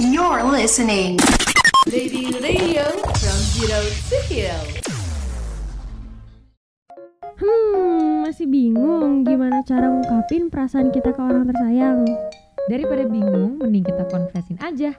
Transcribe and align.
You're 0.00 0.48
listening. 0.48 1.20
Lady 1.84 2.32
Radio 2.40 2.88
from 3.04 3.38
Zero 3.52 3.84
to 3.84 4.16
Hero. 4.32 4.56
Hmm, 7.36 8.24
masih 8.24 8.48
bingung 8.48 9.28
gimana 9.28 9.60
cara 9.68 9.92
ngungkapin 9.92 10.48
perasaan 10.48 10.88
kita 10.88 11.12
ke 11.12 11.20
orang 11.20 11.44
tersayang. 11.52 12.08
Daripada 12.72 13.04
bingung, 13.12 13.60
mending 13.60 13.84
kita 13.84 14.08
confessin 14.08 14.56
aja. 14.64 14.96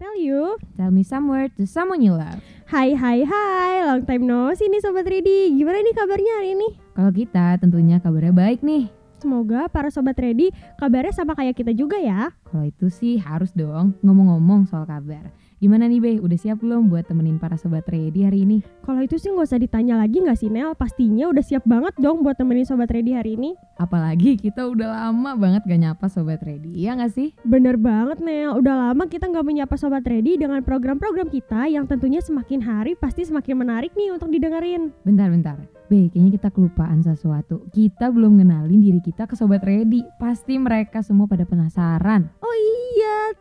Tell 0.00 0.16
you. 0.16 0.56
Tell 0.80 0.88
me 0.88 1.04
somewhere 1.04 1.52
to 1.60 1.68
someone 1.68 2.00
you 2.00 2.16
love. 2.16 2.40
Hai 2.72 2.96
hai 2.96 3.28
hai, 3.28 3.84
long 3.84 4.08
time 4.08 4.24
no 4.24 4.48
see 4.56 4.72
nih 4.72 4.80
Sobat 4.80 5.04
Ready. 5.04 5.52
Gimana 5.52 5.84
nih 5.84 5.92
kabarnya 5.92 6.32
hari 6.40 6.56
ini? 6.56 6.68
Kalau 6.96 7.12
kita 7.12 7.60
tentunya 7.60 8.00
kabarnya 8.00 8.32
baik 8.32 8.64
nih. 8.64 8.99
Semoga 9.20 9.68
para 9.68 9.92
Sobat 9.92 10.16
Ready 10.16 10.48
kabarnya 10.80 11.12
sama 11.12 11.36
kayak 11.36 11.52
kita 11.52 11.76
juga 11.76 12.00
ya. 12.00 12.32
Kalau 12.48 12.64
itu 12.64 12.88
sih 12.88 13.20
harus 13.20 13.52
dong 13.52 14.00
ngomong-ngomong 14.00 14.64
soal 14.64 14.88
kabar. 14.88 15.28
Gimana 15.60 15.92
nih 15.92 16.00
Be, 16.00 16.12
udah 16.24 16.40
siap 16.40 16.64
belum 16.64 16.88
buat 16.88 17.04
temenin 17.04 17.36
para 17.36 17.52
sobat 17.60 17.84
ready 17.92 18.24
hari 18.24 18.48
ini? 18.48 18.64
Kalau 18.80 19.04
itu 19.04 19.20
sih 19.20 19.28
nggak 19.28 19.44
usah 19.44 19.60
ditanya 19.60 20.00
lagi 20.00 20.24
nggak 20.24 20.40
sih 20.40 20.48
Nel? 20.48 20.72
Pastinya 20.72 21.28
udah 21.28 21.44
siap 21.44 21.68
banget 21.68 21.92
dong 22.00 22.24
buat 22.24 22.40
temenin 22.40 22.64
Sobat 22.64 22.88
Ready 22.88 23.12
hari 23.12 23.36
ini. 23.36 23.52
Apalagi 23.76 24.40
kita 24.40 24.64
udah 24.64 24.88
lama 24.88 25.36
banget 25.36 25.68
gak 25.68 25.80
nyapa 25.84 26.08
sobat 26.08 26.40
ready, 26.40 26.72
iya 26.72 26.96
gak 26.96 27.12
sih? 27.12 27.36
Bener 27.44 27.76
banget 27.76 28.24
Nel, 28.24 28.56
udah 28.56 28.88
lama 28.88 29.04
kita 29.04 29.28
nggak 29.28 29.44
menyapa 29.44 29.76
Sobat 29.76 30.08
Ready 30.08 30.40
dengan 30.40 30.64
program-program 30.64 31.28
kita 31.28 31.68
yang 31.68 31.84
tentunya 31.84 32.24
semakin 32.24 32.64
hari 32.64 32.96
pasti 32.96 33.28
semakin 33.28 33.60
menarik 33.60 33.92
nih 33.92 34.16
untuk 34.16 34.32
didengerin. 34.32 34.96
Bentar-bentar, 35.04 35.60
Be, 35.92 36.08
kayaknya 36.08 36.40
kita 36.40 36.48
kelupaan 36.56 37.04
sesuatu. 37.04 37.68
Kita 37.68 38.08
belum 38.08 38.40
ngenalin 38.40 38.80
diri 38.80 39.04
kita 39.04 39.28
ke 39.28 39.36
sobat 39.36 39.60
ready. 39.60 40.08
Pasti 40.16 40.56
mereka 40.56 41.04
semua 41.04 41.28
pada 41.28 41.44
penasaran. 41.44 42.32
Oh 42.40 42.56
iya, 42.56 42.79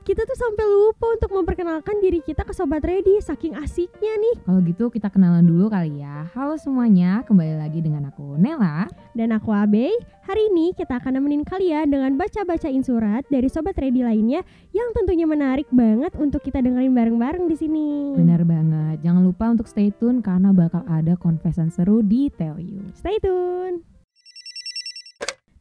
kita 0.10 0.26
tuh 0.26 0.38
sampai 0.42 0.66
lupa 0.66 1.06
untuk 1.14 1.32
memperkenalkan 1.38 2.02
diri 2.02 2.18
kita 2.26 2.42
ke 2.42 2.50
Sobat 2.50 2.82
Ready, 2.82 3.22
saking 3.22 3.54
asiknya 3.54 4.10
nih. 4.18 4.36
Kalau 4.42 4.60
gitu 4.66 4.90
kita 4.90 5.06
kenalan 5.14 5.46
dulu 5.46 5.70
kali 5.70 6.02
ya. 6.02 6.26
Halo 6.34 6.58
semuanya, 6.58 7.22
kembali 7.30 7.62
lagi 7.62 7.78
dengan 7.78 8.10
aku 8.10 8.34
Nela. 8.42 8.90
Dan 9.14 9.30
aku 9.38 9.54
Abe, 9.54 9.94
hari 10.26 10.50
ini 10.50 10.74
kita 10.74 10.98
akan 10.98 11.22
nemenin 11.22 11.46
kalian 11.46 11.94
dengan 11.94 12.18
baca-bacain 12.18 12.82
surat 12.82 13.22
dari 13.30 13.48
Sobat 13.54 13.78
Ready 13.78 14.02
lainnya 14.02 14.42
yang 14.74 14.90
tentunya 14.98 15.30
menarik 15.30 15.70
banget 15.70 16.18
untuk 16.18 16.42
kita 16.42 16.58
dengerin 16.66 16.98
bareng-bareng 16.98 17.46
di 17.46 17.56
sini. 17.56 18.18
Benar 18.18 18.42
banget. 18.50 19.06
Jangan 19.06 19.22
lupa 19.22 19.54
untuk 19.54 19.70
stay 19.70 19.94
tune 19.94 20.26
karena 20.26 20.50
bakal 20.50 20.82
ada 20.90 21.14
confession 21.16 21.70
seru 21.70 22.02
di 22.02 22.34
Tell 22.34 22.58
You. 22.58 22.82
Stay 22.98 23.22
tune. 23.22 23.86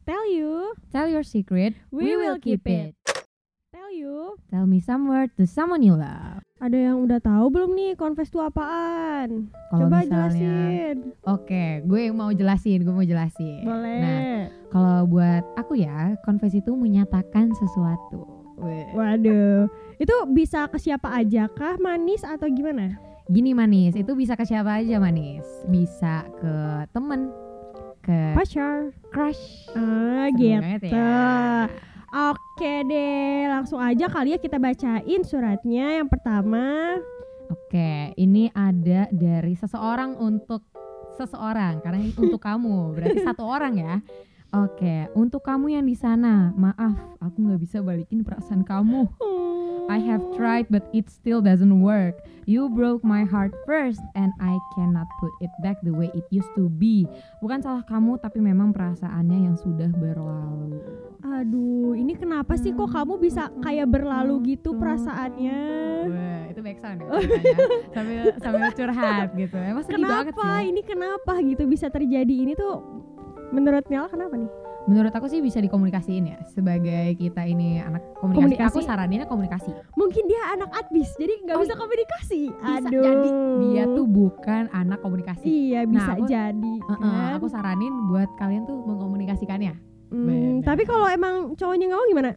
Tell 0.08 0.24
you, 0.24 0.72
Tell 0.88 1.04
your 1.04 1.20
secret, 1.20 1.76
We 1.92 2.16
will 2.16 2.40
keep 2.40 2.64
it. 2.64 2.97
Tell 3.98 4.06
you. 4.06 4.38
Tell 4.50 4.66
me 4.66 4.78
somewhere 4.80 5.26
to 5.36 5.46
someone 5.46 5.82
you 5.82 5.94
love. 5.94 6.42
Ada 6.58 6.90
yang 6.90 7.06
udah 7.06 7.22
tahu 7.22 7.50
belum 7.50 7.70
nih 7.74 7.94
confess 7.94 8.30
itu 8.30 8.42
apaan? 8.42 9.46
Kalau 9.70 9.86
Coba 9.86 10.02
misalnya- 10.02 10.34
jelasin. 10.34 10.96
Oke, 11.22 11.64
gue 11.86 12.02
mau 12.10 12.30
jelasin, 12.34 12.82
gue 12.82 12.94
mau 12.94 13.06
jelasin. 13.06 13.62
Boleh. 13.62 13.98
Nah, 14.02 14.38
kalau 14.70 15.06
buat 15.06 15.46
aku 15.54 15.78
ya, 15.78 16.18
confess 16.22 16.54
itu 16.54 16.74
menyatakan 16.74 17.54
sesuatu. 17.54 18.26
Waduh, 18.90 19.70
itu 20.02 20.14
bisa 20.34 20.66
ke 20.66 20.82
siapa 20.82 21.14
aja 21.14 21.46
kah, 21.46 21.78
manis 21.78 22.26
atau 22.26 22.50
gimana? 22.50 22.98
Gini 23.30 23.54
manis, 23.54 23.94
itu 23.94 24.18
bisa 24.18 24.34
ke 24.34 24.42
siapa 24.42 24.82
aja 24.82 24.98
manis. 24.98 25.46
Bisa 25.70 26.26
ke 26.42 26.54
temen, 26.90 27.30
ke 28.02 28.34
Pacar. 28.34 28.90
crush. 29.14 29.70
Ah, 29.78 30.26
gitu. 30.34 30.90
ya. 30.90 31.70
Oke 32.08 32.88
deh, 32.88 33.44
langsung 33.52 33.76
aja 33.78 34.08
kali 34.08 34.32
ya 34.32 34.38
kita 34.40 34.56
bacain 34.56 35.22
suratnya. 35.24 36.00
Yang 36.00 36.08
pertama, 36.08 36.96
Oke, 37.48 38.12
ini 38.20 38.52
ada 38.52 39.08
dari 39.08 39.56
seseorang 39.56 40.16
untuk 40.20 40.68
seseorang 41.16 41.80
karena 41.80 42.00
ini 42.04 42.12
untuk 42.16 42.40
kamu, 42.48 42.96
berarti 42.96 43.20
satu 43.24 43.44
orang 43.44 43.74
ya. 43.76 43.94
Oke, 44.56 45.12
untuk 45.12 45.44
kamu 45.44 45.76
yang 45.76 45.84
di 45.84 45.92
sana, 45.92 46.52
maaf, 46.56 46.96
aku 47.20 47.36
nggak 47.44 47.60
bisa 47.60 47.84
balikin 47.84 48.24
perasaan 48.24 48.64
kamu. 48.64 49.04
I 49.88 50.00
have 50.04 50.24
tried 50.36 50.68
but 50.68 50.88
it 50.96 51.12
still 51.12 51.40
doesn't 51.40 51.80
work. 51.80 52.20
You 52.48 52.68
broke 52.72 53.04
my 53.04 53.28
heart 53.28 53.52
first 53.68 54.00
and 54.16 54.32
I 54.40 54.56
cannot 54.76 55.08
put 55.20 55.32
it 55.44 55.52
back 55.64 55.80
the 55.84 55.92
way 55.92 56.08
it 56.16 56.24
used 56.28 56.48
to 56.56 56.68
be. 56.68 57.04
Bukan 57.44 57.60
salah 57.60 57.84
kamu 57.84 58.20
tapi 58.20 58.40
memang 58.40 58.72
perasaannya 58.72 59.48
yang 59.48 59.56
sudah 59.60 59.92
berlalu. 59.96 60.57
Aduh, 61.38 61.94
ini 61.94 62.12
kenapa 62.12 62.54
sih 62.54 62.70
kok 62.70 62.90
kamu 62.90 63.14
bisa 63.16 63.46
kayak 63.60 63.86
berlalu 63.86 64.42
gitu 64.48 64.74
perasaannya? 64.74 65.60
Wah, 66.04 66.42
itu 66.46 66.60
back 66.60 66.78
sound 66.78 66.98
ya 66.98 67.06
sambil 67.94 68.20
sambil 68.36 68.68
curhat 68.74 69.28
gitu. 69.32 69.54
Emang 69.56 69.84
sedih 69.84 70.02
banget 70.02 70.34
Kenapa? 70.34 70.42
sih. 70.58 70.64
Ini 70.68 70.80
kenapa 70.82 71.32
gitu 71.40 71.62
bisa 71.64 71.86
terjadi? 71.86 72.34
Ini 72.40 72.52
tuh 72.52 72.82
menurut 73.48 73.86
Nela 73.86 74.06
kenapa 74.06 74.34
nih? 74.34 74.50
Menurut 74.84 75.12
aku 75.12 75.28
sih 75.28 75.38
bisa 75.38 75.60
dikomunikasiin 75.60 76.24
ya 76.26 76.38
sebagai 76.48 77.12
kita 77.14 77.44
ini 77.44 77.78
anak 77.78 78.02
komunikasi. 78.16 78.40
Komunikasi? 78.40 78.72
Aku 78.72 78.80
saraninnya 78.80 79.28
komunikasi. 79.28 79.70
Mungkin 79.94 80.24
dia 80.24 80.42
anak 80.50 80.72
admis, 80.74 81.12
jadi 81.14 81.44
nggak 81.44 81.54
Oh, 81.54 81.62
bisa 81.62 81.76
komunikasi. 81.76 82.40
Bisa 82.48 82.88
Aduh. 82.88 83.04
jadi 83.04 83.30
dia 83.62 83.82
tuh 83.86 84.06
bukan 84.08 84.62
anak 84.72 84.98
komunikasi. 84.98 85.44
Iya 85.44 85.84
bisa 85.84 86.16
aku- 86.16 86.24
jadi. 86.26 86.74
Heeh, 86.82 86.98
kan? 87.04 87.36
aku 87.36 87.46
saranin 87.46 87.92
buat 88.08 88.32
kalian 88.34 88.64
tuh 88.64 88.80
mengkomunikasikannya. 88.82 89.76
Hmm, 90.58 90.66
bener. 90.66 90.68
tapi 90.74 90.82
kalau 90.84 91.06
emang 91.06 91.54
cowoknya 91.54 91.84
nggak 91.88 92.00
mau 92.02 92.08
gimana? 92.10 92.30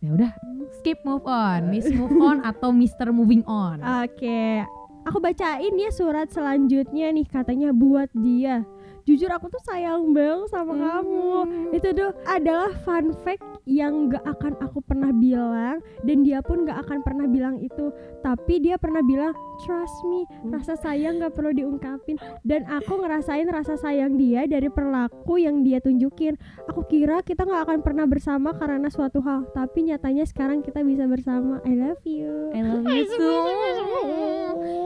Ya 0.00 0.10
udah, 0.16 0.32
skip 0.80 0.98
move 1.04 1.22
on, 1.28 1.68
miss 1.68 1.86
move 1.92 2.16
on 2.18 2.40
atau 2.42 2.72
Mister 2.72 3.12
moving 3.12 3.44
on. 3.44 3.84
Oke, 4.02 4.64
aku 5.04 5.20
bacain 5.20 5.76
ya 5.76 5.92
surat 5.92 6.32
selanjutnya 6.32 7.12
nih 7.12 7.28
katanya 7.28 7.70
buat 7.70 8.08
dia. 8.16 8.64
Jujur 9.10 9.26
aku 9.26 9.50
tuh 9.50 9.58
sayang 9.66 10.14
banget 10.14 10.54
sama 10.54 10.70
Hmm. 10.70 10.82
kamu. 10.86 11.26
Itu 11.74 11.88
tuh 11.90 12.14
adalah 12.30 12.70
fun 12.86 13.10
fact 13.26 13.42
yang 13.66 14.06
gak 14.06 14.22
akan 14.22 14.54
aku 14.62 14.78
pernah 14.86 15.10
bilang 15.10 15.82
dan 16.06 16.22
dia 16.22 16.38
pun 16.38 16.62
gak 16.62 16.86
akan 16.86 17.02
pernah 17.02 17.26
bilang 17.26 17.58
itu. 17.58 17.90
Tapi 18.22 18.62
dia 18.62 18.78
pernah 18.78 19.02
bilang 19.02 19.34
trust 19.66 19.98
me, 20.06 20.30
Hmm. 20.46 20.54
rasa 20.54 20.78
sayang 20.78 21.18
gak 21.18 21.34
perlu 21.34 21.50
diungkapin. 21.50 22.22
Dan 22.46 22.62
aku 22.70 23.02
ngerasain 23.02 23.50
rasa 23.50 23.74
sayang 23.74 24.14
dia 24.14 24.46
dari 24.46 24.70
perilaku 24.70 25.42
yang 25.42 25.66
dia 25.66 25.82
tunjukin. 25.82 26.38
Aku 26.70 26.86
kira 26.86 27.26
kita 27.26 27.42
gak 27.42 27.66
akan 27.66 27.82
pernah 27.82 28.06
bersama 28.06 28.54
karena 28.54 28.86
suatu 28.94 29.18
hal, 29.26 29.50
tapi 29.50 29.90
nyatanya 29.90 30.22
sekarang 30.22 30.62
kita 30.62 30.86
bisa 30.86 31.10
bersama. 31.10 31.58
I 31.66 31.74
love 31.74 32.06
you. 32.06 32.54
I 32.54 32.62
love 32.62 32.86
you 32.86 33.10
too. 33.10 33.42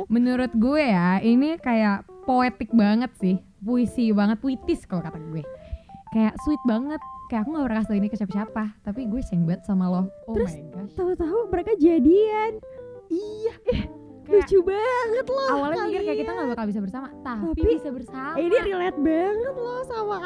Menurut 0.09 0.57
gue 0.57 0.81
ya, 0.81 1.21
ini 1.21 1.61
kayak 1.61 2.09
poetik 2.25 2.73
banget 2.73 3.13
sih. 3.21 3.37
Puisi 3.65 4.13
banget, 4.13 4.39
puitis 4.39 4.85
kalau 4.85 5.01
kata 5.01 5.17
gue. 5.19 5.43
Kayak 6.13 6.37
sweet 6.45 6.63
banget. 6.69 7.01
Kayak 7.27 7.49
aku 7.49 7.57
gak 7.57 7.65
pernah 7.65 7.79
kasih 7.81 7.97
ini 7.97 8.09
ke 8.13 8.17
siapa-siapa. 8.21 8.65
Tapi 8.85 9.01
gue 9.09 9.21
sayang 9.25 9.49
banget 9.49 9.63
sama 9.65 9.89
lo. 9.89 10.13
Oh 10.29 10.37
Terus. 10.37 10.53
Tahu-tahu 10.93 11.49
mereka 11.49 11.73
jadian. 11.81 12.61
Iya. 13.09 13.55
Eh, 13.73 13.83
Kayak 14.25 14.49
Lucu 14.49 14.59
banget 14.65 15.27
loh. 15.29 15.49
awalnya 15.53 15.85
mikir 15.85 16.01
kayak 16.01 16.19
kita 16.25 16.31
gak 16.33 16.49
bakal 16.57 16.65
bisa 16.65 16.81
bersama. 16.81 17.07
Tapi, 17.21 17.45
Tapi, 17.61 17.73
bisa 17.77 17.91
bersama. 17.93 18.35
Ini 18.41 18.57
relate 18.65 18.99
banget 19.05 19.55
loh 19.55 19.81
sama 19.85 20.17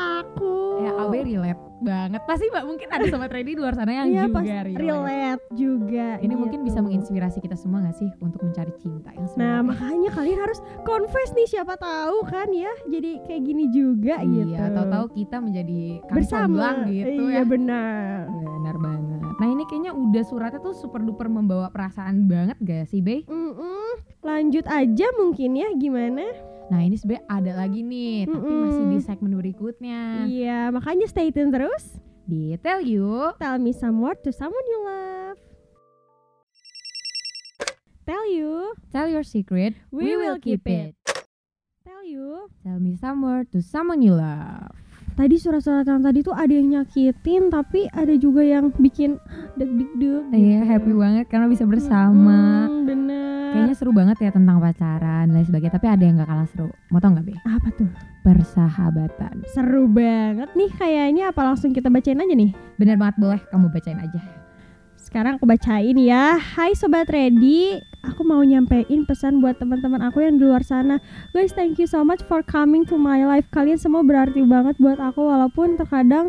Ya, 1.19 1.21
Abe 1.21 1.29
relate 1.29 1.63
banget. 1.79 2.21
Pasti 2.25 2.45
mbak 2.49 2.65
mungkin 2.65 2.89
ada 2.89 3.05
sobat 3.07 3.31
ready 3.31 3.53
di 3.53 3.59
luar 3.59 3.71
sana 3.73 3.91
yang 3.93 4.07
Iya, 4.07 4.23
juga 4.25 4.35
pas 4.35 4.45
relate. 4.45 4.79
relate 4.79 5.43
juga. 5.53 6.07
Ini 6.19 6.35
mungkin 6.35 6.59
gitu. 6.61 6.69
bisa 6.69 6.79
menginspirasi 6.81 7.39
kita 7.39 7.55
semua 7.55 7.79
gak 7.81 7.97
sih 7.97 8.11
untuk 8.19 8.41
mencari 8.41 8.73
cinta 8.77 9.11
yang 9.11 9.23
Nah, 9.25 9.29
sebenarnya? 9.29 9.63
makanya 9.65 10.11
kalian 10.13 10.39
harus 10.41 10.59
confess 10.83 11.31
nih 11.33 11.49
siapa 11.49 11.75
tahu 11.75 12.19
kan 12.25 12.49
ya. 12.49 12.71
Jadi 12.85 13.11
kayak 13.25 13.43
gini 13.45 13.65
juga 13.69 14.15
gitu. 14.21 14.47
Iya, 14.49 14.71
tahu-tahu 14.73 15.07
kita 15.13 15.37
menjadi 15.39 15.81
bersama 16.09 16.67
gitu 16.85 17.23
iya, 17.25 17.37
ya. 17.37 17.45
benar. 17.45 18.27
Benar 18.29 18.77
banget. 18.77 19.19
Nah 19.35 19.47
ini 19.47 19.63
kayaknya 19.65 19.93
udah 19.93 20.25
suratnya 20.25 20.59
tuh 20.59 20.73
super 20.73 20.99
duper 20.99 21.27
membawa 21.27 21.67
perasaan 21.69 22.27
banget 22.27 22.59
gak 22.61 22.87
sih, 22.87 22.99
Be? 22.99 23.23
Mm-mm. 23.25 24.03
Lanjut 24.21 24.67
aja 24.67 25.07
mungkin 25.15 25.55
ya 25.55 25.71
gimana? 25.73 26.27
Nah 26.69 26.85
ini 26.85 27.01
sebenarnya 27.01 27.25
ada 27.27 27.53
lagi 27.57 27.81
nih, 27.81 28.29
tapi 28.29 28.45
masih 28.53 28.85
di 28.93 28.99
segmen 29.01 29.33
berikutnya. 29.35 30.29
Iya, 30.29 30.69
makanya 30.69 31.09
stay 31.09 31.33
tune 31.33 31.49
terus. 31.49 31.97
Di 32.29 32.61
Tell 32.61 32.85
You, 32.85 33.33
Tell 33.41 33.57
me 33.57 33.73
some 33.73 34.05
word 34.05 34.21
to 34.21 34.31
someone 34.31 34.67
you 34.69 34.81
love. 34.85 35.37
Tell 38.05 38.25
you, 38.29 38.73
tell 38.89 39.05
your 39.05 39.25
secret, 39.25 39.77
We 39.93 40.17
will 40.17 40.41
keep 40.41 40.65
it. 40.65 40.97
tell 41.85 42.05
you. 42.05 42.49
Tell 42.65 42.81
me 42.81 42.97
some 42.97 43.21
word 43.21 43.53
to 43.53 43.61
someone 43.61 44.01
you 44.01 44.17
love. 44.17 44.73
Tadi 45.19 45.35
surat-surat 45.35 45.83
yang 45.83 45.99
tadi 45.99 46.23
tuh 46.23 46.31
ada 46.31 46.55
yang 46.55 46.79
nyakitin, 46.79 47.51
tapi 47.51 47.91
ada 47.91 48.15
juga 48.15 48.39
yang 48.39 48.71
bikin 48.71 49.19
deg-deg. 49.59 50.31
Iya, 50.31 50.63
happy 50.63 50.95
banget 50.95 51.27
karena 51.27 51.51
bisa 51.51 51.67
bersama. 51.67 52.71
Mm, 52.71 52.87
bener. 52.87 53.51
Kayaknya 53.51 53.75
seru 53.75 53.91
banget 53.91 54.15
ya 54.23 54.31
tentang 54.31 54.63
pacaran 54.63 55.27
dan 55.27 55.35
lain 55.35 55.43
sebagainya, 55.43 55.75
tapi 55.75 55.91
ada 55.91 56.03
yang 56.07 56.23
gak 56.23 56.31
kalah 56.31 56.47
seru. 56.47 56.71
Mau 56.95 57.03
tau 57.03 57.19
gak, 57.19 57.27
Be? 57.27 57.35
apa 57.35 57.67
tuh? 57.75 57.91
Persahabatan. 58.23 59.43
Seru 59.51 59.91
banget 59.91 60.55
nih 60.55 60.71
kayaknya. 60.79 61.35
Apa 61.35 61.51
langsung 61.51 61.75
kita 61.75 61.91
bacain 61.91 62.23
aja 62.23 62.35
nih? 62.39 62.55
Bener 62.79 62.95
banget, 62.95 63.19
boleh 63.19 63.41
kamu 63.51 63.75
bacain 63.75 63.99
aja. 63.99 64.23
Sekarang 65.09 65.41
aku 65.41 65.49
bacain 65.49 65.97
ya. 65.97 66.37
Hai 66.37 66.77
sobat 66.77 67.09
ready, 67.09 67.81
aku 68.05 68.29
mau 68.29 68.45
nyampein 68.45 69.09
pesan 69.09 69.41
buat 69.41 69.57
teman-teman 69.57 70.05
aku 70.05 70.21
yang 70.21 70.37
di 70.37 70.45
luar 70.45 70.61
sana. 70.61 71.01
Guys, 71.33 71.57
thank 71.57 71.81
you 71.81 71.89
so 71.89 72.05
much 72.05 72.21
for 72.29 72.45
coming 72.45 72.85
to 72.85 73.01
my 73.01 73.25
life. 73.25 73.49
Kalian 73.49 73.81
semua 73.81 74.05
berarti 74.05 74.45
banget 74.45 74.77
buat 74.77 75.01
aku 75.01 75.25
walaupun 75.25 75.81
terkadang 75.81 76.29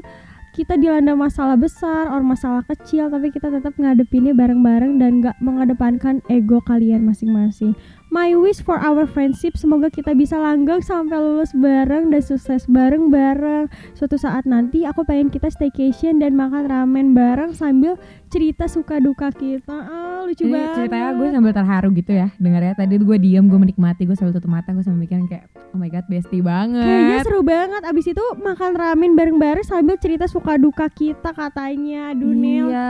kita 0.55 0.79
dilanda 0.79 1.11
masalah 1.11 1.59
besar 1.59 2.07
or 2.07 2.23
masalah 2.23 2.63
kecil 2.71 3.11
tapi 3.11 3.35
kita 3.35 3.51
tetap 3.51 3.75
ngadepinnya 3.75 4.31
bareng-bareng 4.31 4.95
dan 4.95 5.19
gak 5.19 5.35
mengedepankan 5.43 6.23
ego 6.31 6.63
kalian 6.63 7.03
masing-masing. 7.03 7.75
My 8.09 8.33
wish 8.33 8.65
for 8.65 8.81
our 8.81 9.05
friendship. 9.05 9.53
Semoga 9.53 9.93
kita 9.93 10.17
bisa 10.17 10.33
langgeng 10.33 10.81
sampai 10.81 11.21
lulus 11.21 11.53
bareng 11.53 12.09
dan 12.09 12.25
sukses 12.25 12.65
bareng-bareng. 12.65 13.69
Suatu 13.93 14.17
saat 14.17 14.49
nanti 14.49 14.81
aku 14.81 15.05
pengen 15.05 15.29
kita 15.29 15.45
staycation 15.53 16.17
dan 16.17 16.33
makan 16.33 16.65
ramen 16.65 17.13
bareng 17.13 17.53
sambil 17.53 18.01
cerita 18.33 18.65
suka 18.65 18.97
duka 18.97 19.29
kita. 19.29 19.69
Ah, 19.69 20.25
lucu 20.25 20.49
Ini 20.49 20.57
banget. 20.57 20.75
ceritanya 20.81 21.09
gue 21.21 21.27
sambil 21.29 21.53
terharu 21.53 21.89
gitu 21.93 22.11
ya. 22.17 22.33
Dengarnya 22.41 22.73
tadi 22.73 22.97
gue 22.97 23.17
diem 23.21 23.45
gue 23.45 23.59
menikmati 23.61 24.09
gue 24.09 24.17
sambil 24.17 24.33
tutup 24.33 24.49
mata 24.49 24.73
gue 24.73 24.81
sambil 24.81 25.05
mikirin 25.05 25.29
kayak 25.29 25.45
oh 25.69 25.77
my 25.77 25.93
god 25.93 26.09
bestie 26.09 26.41
Kayaknya 26.41 26.81
banget 26.81 27.25
seru 27.29 27.41
banget. 27.45 27.81
Abis 27.85 28.05
itu 28.09 28.25
makan 28.41 28.71
ramen 28.73 29.13
bareng-bareng 29.13 29.65
sambil 29.69 30.01
cerita 30.01 30.25
suka 30.25 30.57
duka 30.57 30.89
kita 30.89 31.29
katanya. 31.29 32.17
Aduh 32.17 32.33
Nel. 32.33 32.73
Iya 32.73 32.89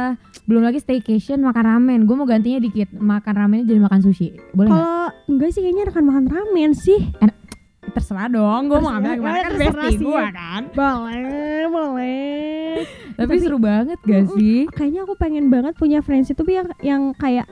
belum 0.50 0.66
lagi 0.66 0.82
staycation 0.82 1.46
makan 1.46 1.62
ramen. 1.62 2.00
Gue 2.10 2.16
mau 2.18 2.26
gantinya 2.26 2.58
dikit. 2.58 2.90
Makan 2.96 3.34
ramennya 3.36 3.70
jadi 3.70 3.84
makan 3.84 4.00
sushi. 4.02 4.34
Boleh 4.56 4.74
nggak 4.74 5.09
enggak 5.28 5.50
sih 5.54 5.62
kayaknya 5.62 5.90
akan 5.90 6.04
makan 6.06 6.26
ramen 6.30 6.72
sih. 6.74 7.00
Terserah 7.90 8.30
dong 8.30 8.70
gue 8.70 8.78
mau 8.78 8.94
Terserah, 8.94 9.02
ngambil 9.02 9.12
yang 9.12 9.24
mana 9.26 9.38
ya, 9.38 9.44
kan 9.44 9.54
bestie 9.58 9.98
gue 9.98 10.24
kan. 10.30 10.62
Boleh, 10.78 11.64
boleh. 11.68 12.72
Tapi, 13.18 13.34
Tapi- 13.34 13.42
seru 13.42 13.58
banget 13.58 14.00
gak 14.06 14.26
sih? 14.38 14.70
Kayaknya 14.70 15.02
aku 15.10 15.14
pengen 15.18 15.46
banget 15.50 15.74
punya 15.76 16.00
friends 16.06 16.30
itu 16.30 16.42
yang, 16.46 16.70
yang 16.86 17.02
kayak 17.18 17.50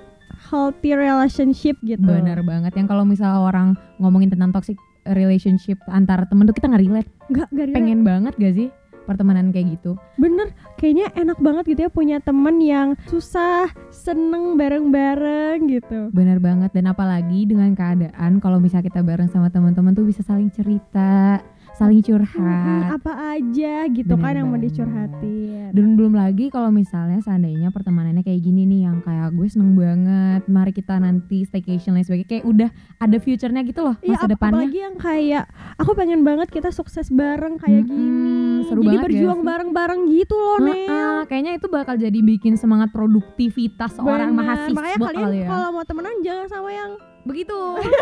healthy 0.47 0.93
relationship 0.93 1.75
gitu. 1.81 2.05
Bener 2.05 2.45
banget. 2.45 2.71
Yang 2.77 2.87
kalau 2.93 3.03
misalnya 3.03 3.41
orang 3.41 3.73
ngomongin 3.97 4.29
tentang 4.29 4.53
toxic 4.53 4.77
relationship 5.09 5.81
antara 5.89 6.27
temen 6.29 6.45
tuh 6.45 6.53
kita 6.53 6.69
nggak 6.69 6.83
relate. 6.85 7.09
Enggak, 7.27 7.47
enggak 7.49 7.65
relate. 7.67 7.77
pengen 7.81 7.99
banget 8.05 8.33
gak 8.37 8.53
sih 8.53 8.67
pertemanan 9.07 9.55
kayak 9.55 9.79
gitu. 9.79 9.95
Bener, 10.19 10.51
kayaknya 10.75 11.07
enak 11.15 11.39
banget 11.39 11.63
gitu 11.71 11.87
ya 11.87 11.91
punya 11.91 12.19
temen 12.19 12.59
yang 12.59 12.99
susah, 13.07 13.71
seneng 13.87 14.59
bareng-bareng 14.59 15.63
gitu. 15.71 16.11
Bener 16.11 16.43
banget 16.43 16.75
dan 16.75 16.91
apalagi 16.91 17.47
dengan 17.47 17.71
keadaan 17.71 18.43
kalau 18.43 18.59
misalnya 18.59 18.91
kita 18.91 19.01
bareng 19.01 19.31
sama 19.31 19.47
teman-teman 19.47 19.95
tuh 19.95 20.03
bisa 20.03 20.19
saling 20.27 20.51
cerita, 20.51 21.39
saling 21.77 22.01
curhat. 22.01 22.89
apa 22.91 23.11
aja 23.33 23.85
gitu 23.87 24.09
Bener 24.11 24.23
kan 24.23 24.33
yang 24.35 24.47
mau 24.47 24.57
dicurhatin 24.57 25.69
Dan 25.69 25.93
belum 25.93 26.11
lagi 26.11 26.47
kalau 26.47 26.69
misalnya 26.69 27.19
seandainya 27.19 27.69
pertemanannya 27.69 28.21
kayak 28.21 28.39
gini 28.39 28.65
nih 28.65 28.81
yang 28.83 28.97
kayak 28.99 29.29
gue 29.31 29.45
seneng 29.45 29.73
banget, 29.73 30.41
mari 30.47 30.71
kita 30.71 30.97
nanti 30.97 31.43
staycation 31.43 31.93
lain 31.93 32.01
sebagainya 32.01 32.29
kayak 32.31 32.45
udah 32.45 32.69
ada 32.97 33.17
future-nya 33.17 33.61
gitu 33.61 33.83
loh 33.83 33.95
Iya, 33.99 34.09
masa 34.11 34.25
ap- 34.25 34.31
depannya. 34.31 34.53
apalagi 34.57 34.79
yang 34.79 34.95
kayak 34.97 35.43
aku 35.75 35.91
pengen 35.93 36.21
banget 36.21 36.47
kita 36.49 36.69
sukses 36.69 37.07
bareng 37.07 37.55
kayak 37.57 37.83
Mm-mm, 37.83 37.93
gini. 37.93 38.33
seru 38.65 38.79
Jadi 38.79 38.87
banget 38.87 38.97
gak 38.97 39.05
berjuang 39.07 39.41
bareng-bareng 39.43 40.01
gitu 40.09 40.35
loh, 40.35 40.57
Nel. 40.59 40.73
Heeh, 40.73 41.19
kayaknya 41.25 41.53
itu 41.53 41.67
bakal 41.67 41.95
jadi 41.95 42.19
bikin 42.19 42.55
semangat 42.55 42.89
produktivitas 42.89 43.93
Bener. 43.93 44.31
mahasiswa 44.31 44.73
Makanya 44.73 44.97
kalian 45.03 45.21
kali 45.21 45.37
ya. 45.37 45.47
kalau 45.47 45.67
mau 45.71 45.83
temenan 45.83 46.15
jangan 46.21 46.47
sama 46.47 46.69
yang 46.71 46.91
Begitu. 47.27 47.59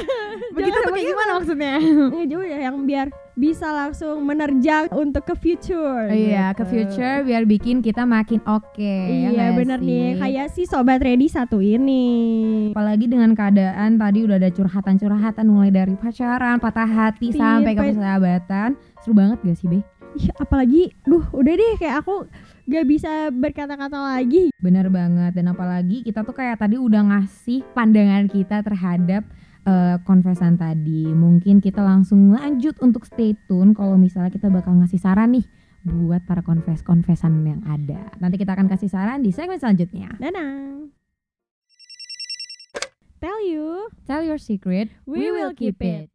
Begitu 0.55 0.77
tuh 0.77 0.91
kayak 0.91 1.07
gimana 1.07 1.31
maksudnya? 1.35 1.73
eh, 2.13 2.25
jauh 2.25 2.45
ya 2.45 2.57
yang 2.63 2.85
biar 2.85 3.07
bisa 3.35 3.67
langsung 3.67 4.23
menerjang 4.23 4.87
untuk 4.95 5.25
ke 5.25 5.35
future. 5.35 6.07
Iya, 6.07 6.53
ke 6.53 6.63
gitu. 6.63 6.71
future 6.71 7.25
biar 7.25 7.43
bikin 7.43 7.81
kita 7.81 8.07
makin 8.07 8.39
oke. 8.45 8.79
ya 8.79 9.27
Iya 9.27 9.29
nggak 9.33 9.51
bener 9.57 9.79
sih? 9.79 9.87
nih 9.87 10.07
kayak 10.15 10.47
si 10.49 10.63
sobat 10.63 11.01
ready 11.01 11.27
satu 11.27 11.59
ini. 11.59 12.05
Apalagi 12.71 13.05
dengan 13.05 13.33
keadaan 13.33 13.97
tadi 13.97 14.23
udah 14.23 14.37
ada 14.37 14.47
curhatan-curhatan 14.49 15.45
mulai 15.45 15.67
dari 15.69 15.95
pacaran, 15.95 16.57
patah 16.57 16.87
hati 16.87 17.29
Iya, 17.29 17.39
sampai 17.41 17.73
ke 17.73 17.81
persahabatan. 17.83 18.69
Seru 19.01 19.11
banget 19.11 19.37
gak 19.41 19.57
sih, 19.57 19.67
Be? 19.67 19.79
Ih, 20.15 20.31
apalagi, 20.39 20.95
duh 21.03 21.27
udah 21.29 21.53
deh 21.53 21.73
kayak 21.75 21.99
aku 21.99 22.23
gak 22.65 22.85
bisa 22.89 23.29
berkata-kata 23.29 23.97
lagi. 23.97 24.49
Bener 24.57 24.89
banget 24.89 25.37
dan 25.37 25.53
apalagi 25.53 26.01
kita 26.01 26.25
tuh 26.25 26.33
kayak 26.33 26.61
tadi 26.61 26.81
udah 26.81 27.01
ngasih 27.13 27.61
pandangan 27.77 28.25
kita 28.25 28.65
terhadap 28.65 29.23
eh, 29.65 29.97
konvesan 30.03 30.57
tadi. 30.57 31.09
Mungkin 31.13 31.61
kita 31.61 31.85
langsung 31.85 32.33
lanjut 32.33 32.77
untuk 32.81 33.05
stay 33.05 33.37
tune 33.45 33.77
kalau 33.77 33.95
misalnya 33.95 34.33
kita 34.33 34.49
bakal 34.49 34.73
ngasih 34.81 34.97
saran 34.97 35.37
nih 35.37 35.45
buat 35.85 36.25
para 36.25 36.41
konfes 36.41 36.81
konvesan 36.81 37.45
yang 37.45 37.61
ada. 37.69 38.09
Nanti 38.17 38.41
kita 38.41 38.57
akan 38.57 38.65
kasih 38.65 38.89
saran 38.89 39.21
di 39.21 39.29
segmen 39.29 39.61
selanjutnya. 39.61 40.09
Danang. 40.17 40.89
Tell 43.21 43.41
you, 43.41 43.89
Tell 44.05 44.21
your 44.21 44.37
secret, 44.37 44.93
We 45.09 45.33
will 45.33 45.53
keep 45.57 45.81
it. 45.81 46.13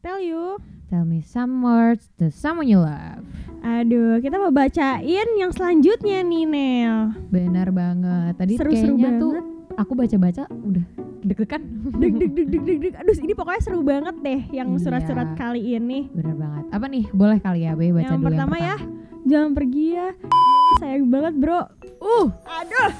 Tell 0.00 0.18
you. 0.18 0.58
Tell 0.86 1.04
me 1.04 1.22
some 1.22 1.62
words 1.62 2.10
to 2.18 2.28
someone 2.28 2.66
you 2.66 2.82
love. 2.82 3.22
Aduh, 3.60 4.18
kita 4.18 4.36
mau 4.36 4.50
bacain 4.50 4.98
yang 5.36 5.52
selanjutnya 5.52 6.20
nih 6.20 6.44
Nel. 6.44 6.96
Bener 7.28 7.70
banget. 7.70 8.34
Tadi 8.34 8.56
Seru-seru 8.56 8.96
kayaknya 8.96 9.06
banget. 9.06 9.22
tuh 9.22 9.32
aku 9.76 9.92
baca-baca 9.94 10.42
udah 10.50 10.84
deg-degan. 11.22 11.62
Deg 11.94 12.12
deg 12.16 12.30
deg 12.32 12.48
deg 12.48 12.62
deg 12.64 12.78
deg. 12.80 12.92
Aduh, 12.96 13.14
ini 13.14 13.32
pokoknya 13.32 13.60
seru 13.60 13.80
banget 13.80 14.16
deh 14.18 14.40
yang 14.50 14.68
Iya. 14.72 14.82
surat-surat 14.82 15.28
kali 15.36 15.78
ini. 15.78 16.10
Bener 16.10 16.34
banget. 16.34 16.64
Apa 16.70 16.86
nih? 16.86 17.04
Boleh 17.12 17.38
kali 17.38 17.60
ya, 17.62 17.76
Be, 17.76 17.92
baca 17.92 18.02
yang 18.02 18.18
dulu 18.18 18.26
pertama 18.26 18.54
yang 18.56 18.66
ya, 18.66 18.76
pertama. 18.76 19.22
jangan 19.22 19.50
pergi 19.54 19.86
ya. 19.92 20.08
Sayang 20.80 21.06
banget, 21.06 21.34
Bro. 21.36 21.60
Uh, 22.00 22.26
Aduh, 22.56 22.90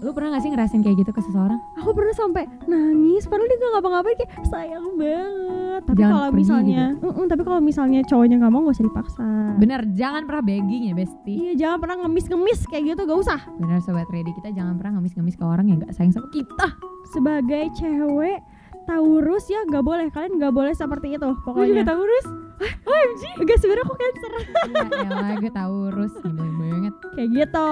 lu 0.00 0.10
pernah 0.10 0.32
gak 0.32 0.42
sih 0.42 0.50
ngerasain 0.50 0.80
kayak 0.80 0.96
gitu 0.98 1.12
ke 1.12 1.20
seseorang? 1.20 1.60
aku 1.76 1.90
pernah 1.92 2.14
sampai 2.14 2.46
nangis 2.64 3.26
padahal 3.26 3.46
dia 3.46 3.58
gak 3.58 3.72
ngapa-ngapain 3.76 4.16
kayak 4.16 4.32
sayang 4.48 4.86
banget. 4.94 5.47
Tapi 5.84 5.98
Jangan 5.98 6.12
kalau 6.12 6.28
pergi 6.28 6.34
gitu. 6.34 6.42
misalnya, 6.42 6.84
Mm-mm, 6.98 7.26
tapi 7.26 7.42
kalau 7.46 7.60
misalnya 7.62 8.00
cowoknya 8.06 8.36
nggak 8.42 8.52
mau 8.52 8.60
gak 8.66 8.76
usah 8.78 8.86
dipaksa. 8.86 9.28
Bener, 9.58 9.80
jangan 9.94 10.22
pernah 10.26 10.42
begging 10.42 10.82
ya, 10.90 10.94
Besti. 10.94 11.34
Iya, 11.34 11.52
jangan 11.54 11.78
pernah 11.82 11.96
ngemis-ngemis 12.06 12.60
kayak 12.66 12.84
gitu, 12.94 13.00
gak 13.06 13.18
usah. 13.18 13.40
Bener 13.58 13.78
sobat 13.84 14.08
ready 14.10 14.30
kita 14.34 14.50
jangan 14.54 14.74
pernah 14.78 14.98
ngemis-ngemis 14.98 15.36
ke 15.38 15.44
orang 15.44 15.66
yang 15.70 15.78
gak 15.82 15.94
sayang 15.94 16.14
sama 16.14 16.28
kita. 16.34 16.68
Sebagai 17.08 17.72
cewek 17.78 18.40
Taurus 18.88 19.44
ya 19.52 19.60
nggak 19.68 19.84
boleh 19.84 20.08
kalian 20.08 20.40
nggak 20.40 20.54
boleh 20.56 20.72
seperti 20.72 21.20
itu 21.20 21.28
pokoknya 21.44 21.84
Taurus. 21.84 22.47
OMG 22.60 23.22
enggak 23.38 23.56
sebenarnya 23.56 23.84
aku 23.84 23.94
cancer 23.94 24.32
ya 24.34 25.10
gue 25.36 25.50
Taurus. 25.50 26.12
Nyebelin 26.20 26.54
banget. 26.58 26.94
kayak 27.10 27.28
gitu 27.32 27.68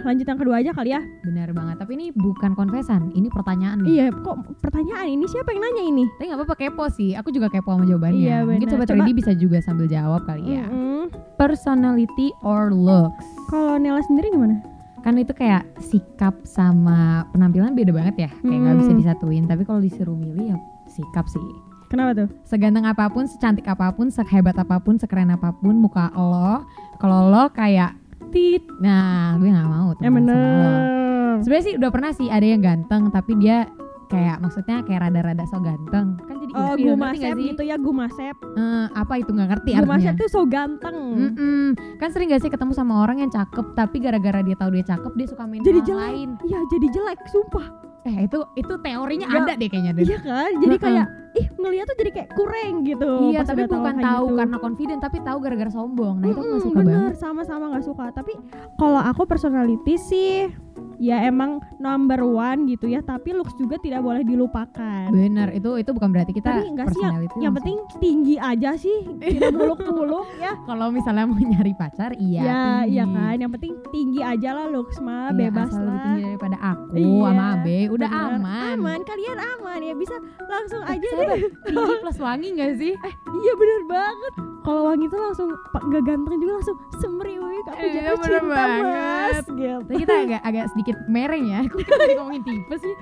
lanjut 0.00 0.26
yang 0.26 0.38
kedua 0.38 0.56
aja 0.58 0.70
kali 0.72 0.90
ya 0.90 1.00
Bener 1.22 1.48
banget. 1.50 1.76
Tapi 1.76 1.92
ini 1.94 2.06
bukan 2.10 2.52
konvesan, 2.52 3.12
ini 3.12 3.28
pertanyaan 3.28 3.80
nih. 3.80 3.88
iya 3.90 4.06
kok 4.10 4.34
pertanyaan 4.58 5.06
ini 5.10 5.24
siapa 5.24 5.50
yang 5.50 5.62
nanya 5.62 5.82
ini 5.84 6.04
Tapi 6.10 6.24
gak 6.26 6.38
apa-apa 6.38 6.54
kepo 6.58 6.84
sih. 6.90 7.12
Aku 7.14 7.28
juga 7.28 7.48
kepo 7.48 7.70
sama 7.70 7.84
jawabannya. 7.84 8.16
Iya, 8.18 8.38
Mungkin 8.42 8.60
bener. 8.62 8.72
sobat 8.74 8.88
Coba- 8.90 9.12
bisa 9.14 9.32
juga 9.32 9.58
sambil 9.60 9.86
jawab 9.86 10.24
kali 10.24 10.44
ya. 10.54 10.64
Mm-mm. 10.64 11.08
Personality 11.36 12.32
or 12.40 12.70
looks? 12.70 13.24
kalau 13.46 13.76
Nela 13.76 14.00
sendiri 14.02 14.28
gimana 14.28 14.58
Kan 15.00 15.14
itu 15.14 15.30
kayak 15.30 15.62
sikap 15.78 16.32
sama 16.42 17.28
penampilan 17.30 17.72
beda 17.72 17.92
banget 17.92 18.16
ya. 18.18 18.30
Kayak 18.38 18.56
nggak 18.58 18.76
bisa 18.78 18.88
Hmm. 18.88 18.98
disatuin. 18.98 19.44
Tapi 19.44 19.62
kalau 19.62 19.76
disuruh 19.78 20.14
milih 20.14 20.50
ya 20.50 20.58
sikap 20.86 21.24
sih. 21.26 21.44
Kenapa 21.86 22.10
tuh? 22.14 22.28
Seganteng 22.44 22.84
apa 22.84 23.06
pun, 23.08 23.24
secantik 23.24 23.64
apa 23.64 23.92
pun, 23.92 24.08
sehebat 24.08 24.56
apa 24.56 24.76
pun, 24.80 24.96
sekeren 24.96 25.32
apa 25.32 25.52
pun 25.52 25.76
muka 25.76 26.10
lo, 26.14 26.64
kalau 26.98 27.28
lo 27.28 27.48
kayak 27.50 27.94
tit, 28.30 28.64
nah 28.82 29.38
gue 29.38 29.46
nggak 29.46 29.68
mau 29.68 29.94
ya 29.98 30.10
bener. 30.10 31.38
Sebenarnya 31.42 31.64
sih 31.66 31.74
udah 31.78 31.90
pernah 31.90 32.10
sih 32.10 32.26
ada 32.30 32.46
yang 32.46 32.62
ganteng 32.62 33.10
tapi 33.10 33.38
dia 33.38 33.66
kayak 34.04 34.38
maksudnya 34.38 34.82
kayak 34.86 35.06
rada-rada 35.06 35.44
so 35.46 35.58
ganteng. 35.58 36.18
Kan 36.26 36.36
jadi 36.42 36.52
oh 36.54 36.74
gumasep 36.74 37.34
gitu 37.34 37.62
ya 37.62 37.76
gumasep 37.78 38.34
Eh, 38.54 38.86
apa 38.90 39.14
itu 39.18 39.30
nggak 39.30 39.48
ngerti 39.50 39.70
artinya. 39.74 39.86
Gumasep 39.86 40.12
tuh 40.18 40.28
so 40.30 40.42
ganteng. 40.46 40.96
Mm-mm. 41.14 41.64
kan 41.98 42.10
sering 42.10 42.30
gak 42.30 42.42
sih 42.42 42.50
ketemu 42.50 42.74
sama 42.74 43.02
orang 43.02 43.22
yang 43.22 43.30
cakep 43.30 43.66
tapi 43.74 43.96
gara-gara 43.98 44.42
dia 44.42 44.54
tahu 44.54 44.70
dia 44.74 44.84
cakep 44.86 45.12
dia 45.14 45.26
suka 45.26 45.42
main 45.46 45.62
Jadi 45.62 45.78
orang 45.78 45.88
jelek. 45.88 46.02
lain. 46.10 46.28
Iya 46.46 46.60
jadi 46.70 46.86
jelek 46.90 47.20
sumpah 47.30 47.66
eh 48.04 48.28
itu 48.28 48.38
itu 48.54 48.74
teorinya 48.84 49.26
Nggak. 49.26 49.44
ada 49.48 49.52
deh 49.56 49.68
kayaknya 49.72 49.92
deh 49.96 50.04
iya 50.04 50.18
kan 50.20 50.50
jadi 50.60 50.76
Mm-mm. 50.76 50.84
kayak 50.84 51.06
ih 51.34 51.46
ngeliat 51.56 51.84
tuh 51.88 51.96
jadi 51.98 52.10
kayak 52.12 52.28
kurang 52.36 52.74
gitu 52.84 53.12
iya 53.32 53.40
tapi 53.42 53.64
bukan 53.64 53.96
tahu 53.96 54.26
gitu. 54.28 54.38
karena 54.38 54.56
confident 54.60 55.00
tapi 55.00 55.16
tahu 55.24 55.38
gara-gara 55.40 55.72
sombong 55.72 56.20
nah 56.20 56.28
itu 56.28 56.36
aku 56.36 56.44
Mm-mm, 56.44 56.54
gak 56.54 56.64
suka 56.68 56.80
bener, 56.84 56.92
banget 56.94 57.14
sama-sama 57.16 57.64
nggak 57.72 57.84
suka. 57.84 58.04
Tapi 58.12 58.32
kalau 58.76 59.00
aku 59.00 59.22
personality 59.24 59.94
sih 59.96 60.52
ya 60.96 61.22
emang 61.22 61.50
number 61.76 62.20
one 62.20 62.66
gitu 62.66 62.86
ya. 62.86 63.00
Tapi 63.00 63.32
looks 63.32 63.54
juga 63.54 63.76
tidak 63.76 64.00
boleh 64.00 64.22
dilupakan. 64.22 65.06
bener 65.06 65.52
itu 65.52 65.76
itu 65.76 65.90
bukan 65.90 66.10
berarti 66.10 66.32
kita 66.32 66.50
Tapi 66.52 66.70
nggak 66.70 66.88
sih 66.88 67.00
yang, 67.00 67.12
personality 67.12 67.34
yang 67.34 67.52
langsung- 67.52 67.56
penting 67.56 67.78
tinggi 67.98 68.36
aja 68.36 68.70
sih, 68.74 68.98
tidak 69.18 69.50
muluk-muluk 69.52 70.26
ya. 70.36 70.52
kalau 70.68 70.88
misalnya 70.88 71.24
mau 71.24 71.36
nyari 71.36 71.72
pacar 71.72 72.10
iya 72.14 72.40
ya, 72.40 72.52
tinggi. 72.80 72.90
iya 72.90 73.04
kan. 73.06 73.34
Yang 73.36 73.52
penting 73.52 73.72
tinggi 73.90 74.20
aja 74.20 74.50
lah 74.52 74.66
looks 74.66 74.98
mah, 74.98 75.30
Iya, 75.30 75.38
bebas 75.40 75.68
asal 75.68 75.80
lebih 75.80 75.90
lah. 75.90 76.04
tinggi 76.04 76.22
daripada 76.26 76.56
aku 76.60 76.94
Iya, 76.94 77.22
sama 77.24 77.44
Abe 77.54 77.78
udah 77.88 78.08
bener. 78.10 78.32
aman. 78.34 78.74
Aman, 78.74 79.00
kalian 79.02 79.38
aman 79.40 79.78
ya 79.80 79.94
bisa 79.94 80.16
langsung 80.44 80.82
aja 80.82 81.06
Saya 81.06 81.26
deh. 81.30 81.40
tinggi 81.64 81.92
plus 81.98 82.18
wangi 82.18 82.48
gak 82.52 82.72
sih? 82.76 82.92
Iya 83.34 83.52
bener 83.54 83.80
banget. 83.86 84.53
Kalau 84.64 84.88
wangi 84.88 85.06
tuh 85.12 85.20
langsung 85.20 85.48
gak 85.92 86.02
ganteng 86.08 86.40
juga 86.40 86.52
langsung 86.56 86.76
semriwik 86.96 87.64
aku 87.68 87.84
Iya, 87.84 88.00
jatuh 88.00 88.18
cinta 88.24 88.40
banget. 88.48 88.84
mas. 88.88 89.44
Gitu. 89.44 89.76
Tapi 89.84 90.00
kita 90.00 90.14
agak 90.24 90.40
agak 90.40 90.64
sedikit 90.72 90.96
mereng 91.04 91.44
ya. 91.44 91.60
Kita 91.68 92.04
ngomongin 92.16 92.42
tipe 92.48 92.76
sih? 92.80 92.94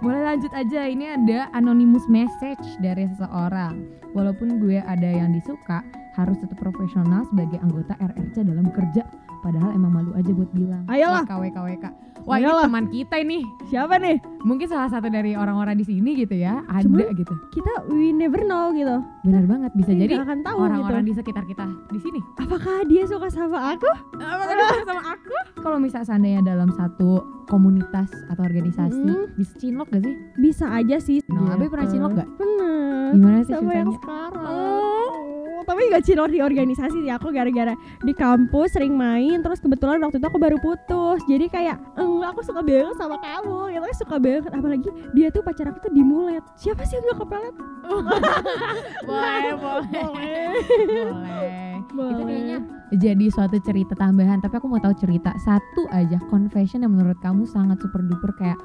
Boleh 0.00 0.22
lanjut 0.24 0.52
aja. 0.56 0.80
Ini 0.88 1.20
ada 1.20 1.52
anonymous 1.52 2.08
message 2.08 2.64
dari 2.80 3.04
seseorang. 3.12 3.84
Walaupun 4.16 4.56
gue 4.64 4.80
ada 4.80 5.04
yang 5.04 5.36
disuka, 5.36 5.84
harus 6.16 6.40
tetap 6.40 6.56
profesional 6.56 7.28
sebagai 7.28 7.60
anggota 7.60 7.92
RRC 8.00 8.40
dalam 8.40 8.64
bekerja. 8.72 9.04
Padahal 9.44 9.76
emang 9.76 9.92
malu 9.92 10.12
aja 10.16 10.32
buat 10.32 10.48
bilang. 10.56 10.88
Ayolah. 10.88 11.24
WK 11.28 11.84
Wah 12.22 12.36
ini 12.36 12.50
teman 12.50 12.84
kita 12.86 13.16
ini. 13.16 13.38
Siapa 13.66 13.96
nih? 13.96 14.16
Mungkin 14.40 14.66
salah 14.66 14.88
satu 14.88 15.06
dari 15.06 15.32
orang-orang 15.32 15.76
di 15.76 15.84
sini 15.84 16.16
gitu 16.16 16.32
ya. 16.32 16.64
Ada 16.66 16.84
Cuman- 16.84 17.12
gitu. 17.12 17.34
Kita 17.50 17.72
we 17.88 18.10
never 18.10 18.40
know 18.42 18.70
gitu. 18.70 19.00
Bener 19.22 19.44
banget. 19.44 19.70
Bisa 19.74 19.92
jadi 19.92 20.18
akan 20.18 20.40
tahu 20.40 20.56
orang-orang 20.58 21.02
gitu. 21.02 21.10
di 21.10 21.18
sekitar 21.18 21.44
kita 21.44 21.64
di 21.88 21.98
sini. 21.98 22.20
Apakah 22.36 22.84
dia 22.84 23.04
suka 23.04 23.28
sama 23.28 23.72
aku? 23.72 23.90
Apakah 24.16 24.52
dia 24.52 24.66
suka 24.70 24.84
sama 24.86 25.02
aku? 25.10 25.34
Kalau 25.60 25.76
misalnya 25.76 26.06
seandainya 26.06 26.40
dalam 26.42 26.70
satu 26.70 27.20
komunitas 27.46 28.08
atau 28.26 28.42
organisasi, 28.42 29.02
Mm. 29.02 29.34
bisa 29.34 29.52
cinlok 29.58 29.90
gak 29.90 30.02
sih? 30.02 30.14
Bisa 30.38 30.64
aja 30.70 30.96
sih. 30.96 31.18
Nah, 31.26 31.58
pernah 31.58 31.84
cinlok 31.84 32.12
gak? 32.14 32.28
Bener. 32.36 33.10
Gimana 33.10 33.38
sih 33.42 33.52
sama 33.52 33.72
yang 33.74 33.90
ceritanya? 33.90 33.98
sekarang. 33.98 34.46
Oh, 34.46 35.10
tapi 35.66 35.90
gak 35.90 36.04
cilor 36.06 36.30
di 36.30 36.40
organisasi 36.40 37.04
sih 37.04 37.12
aku 37.12 37.30
gara-gara 37.30 37.74
di 38.04 38.12
kampus 38.14 38.74
sering 38.76 38.94
main 38.94 39.40
terus 39.44 39.60
kebetulan 39.60 40.00
waktu 40.00 40.18
itu 40.18 40.26
aku 40.26 40.40
baru 40.40 40.56
putus 40.60 41.20
jadi 41.26 41.46
kayak 41.50 41.76
enggak 41.96 42.36
aku 42.36 42.40
suka 42.44 42.60
banget 42.64 42.96
sama 42.96 43.16
kamu 43.20 43.74
gitu 43.74 43.84
aku 43.84 43.96
suka 44.00 44.16
banget 44.20 44.52
apalagi 44.52 44.88
dia 45.16 45.28
tuh 45.32 45.42
pacar 45.44 45.70
aku 45.72 45.78
tuh 45.88 45.92
dimulet 45.92 46.44
siapa 46.56 46.82
sih 46.86 46.98
yang 46.98 47.04
gak 47.14 47.18
kepelet 47.26 47.54
boleh, 49.08 49.52
boleh, 49.58 50.04
boleh 51.10 51.70
boleh. 51.90 52.14
Itu 52.14 52.22
kayaknya 52.22 52.58
jadi 52.94 53.26
suatu 53.34 53.58
cerita 53.58 53.98
tambahan. 53.98 54.38
Tapi 54.38 54.62
aku 54.62 54.70
mau 54.70 54.78
tahu 54.78 54.94
cerita 54.94 55.34
satu 55.42 55.90
aja 55.90 56.22
confession 56.30 56.86
yang 56.86 56.94
menurut 56.94 57.18
kamu 57.18 57.42
sangat 57.50 57.82
super 57.82 57.98
duper 58.06 58.30
kayak 58.38 58.58